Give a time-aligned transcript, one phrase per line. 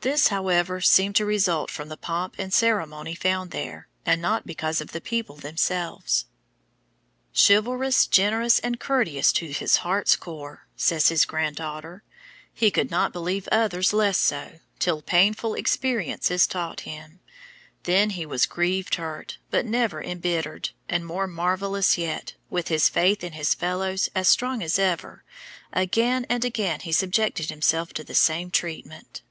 [0.00, 4.82] This, however, seemed to result from the pomp and ceremony found there, and not because
[4.82, 6.26] of the people themselves.
[7.34, 12.02] "Chivalrous, generous, and courteous to his heart's core," says his granddaughter,
[12.52, 17.20] "he could not believe others less so, till painful experiences taught him;
[17.84, 23.24] then he was grieved, hurt, but never embittered; and, more marvellous yet, with his faith
[23.24, 25.24] in his fellows as strong as ever,
[25.72, 29.22] again and again he subjected himself to the same treatment."